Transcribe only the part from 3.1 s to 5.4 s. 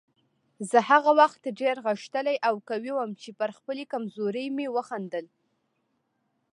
چې پر خپلې کمزورۍ وخندل.